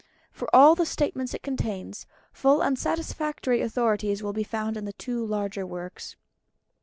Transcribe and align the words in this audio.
For 0.31 0.49
all 0.51 0.73
the 0.73 0.87
statements 0.87 1.35
it 1.35 1.43
contains, 1.43 2.07
full 2.33 2.63
and 2.63 2.79
satisfactory 2.79 3.61
authorities 3.61 4.23
will 4.23 4.33
be 4.33 4.41
found 4.43 4.75
in 4.75 4.85
the 4.85 4.93
two 4.93 5.23
larger 5.23 5.63
works. 5.63 6.15